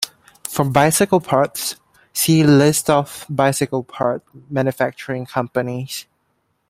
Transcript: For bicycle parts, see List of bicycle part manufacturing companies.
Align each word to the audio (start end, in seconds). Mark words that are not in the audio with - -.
For 0.43 0.65
bicycle 0.65 1.19
parts, 1.19 1.75
see 2.11 2.43
List 2.43 2.89
of 2.89 3.23
bicycle 3.29 3.83
part 3.83 4.23
manufacturing 4.49 5.27
companies. 5.27 6.07